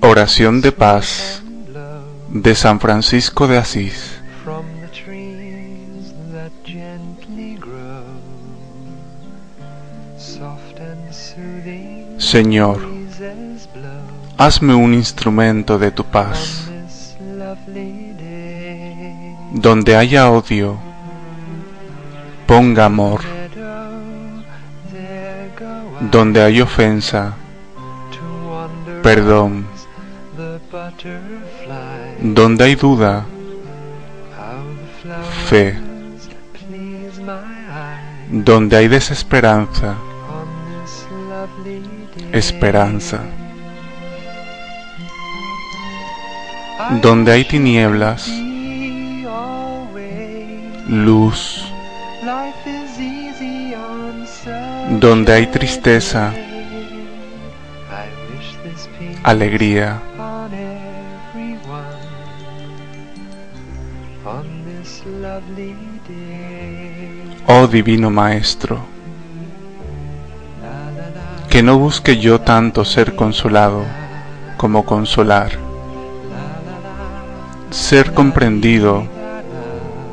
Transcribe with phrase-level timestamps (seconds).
[0.00, 1.42] Oración de paz
[2.28, 4.20] de San Francisco de Asís.
[12.18, 12.80] Señor,
[14.36, 16.68] hazme un instrumento de tu paz.
[19.52, 20.78] Donde haya odio,
[22.46, 23.39] ponga amor.
[26.00, 27.34] Donde hay ofensa,
[29.02, 29.66] perdón.
[32.20, 33.26] Donde hay duda,
[35.46, 35.78] fe.
[38.30, 39.96] Donde hay desesperanza,
[42.32, 43.20] esperanza.
[47.02, 48.26] Donde hay tinieblas,
[50.88, 51.69] luz.
[55.00, 56.32] Donde hay tristeza,
[59.22, 60.00] alegría.
[67.46, 68.80] Oh Divino Maestro,
[71.48, 73.82] que no busque yo tanto ser consolado
[74.56, 75.52] como consolar,
[77.70, 79.04] ser comprendido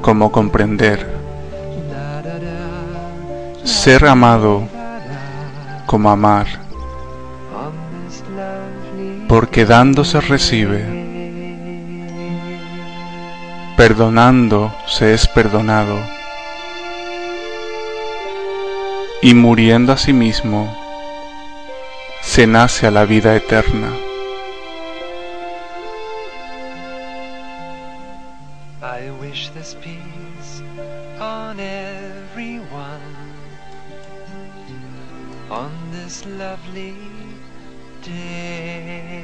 [0.00, 1.13] como comprender,
[3.64, 4.68] ser amado
[5.86, 6.46] como amar,
[9.26, 10.84] porque dando se recibe,
[13.76, 15.98] perdonando se es perdonado,
[19.22, 20.76] y muriendo a sí mismo
[22.20, 23.88] se nace a la vida eterna.
[35.54, 36.96] On this lovely
[38.02, 39.14] day.